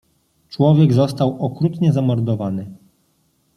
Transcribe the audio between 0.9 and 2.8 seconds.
został okrutnie zamordowany."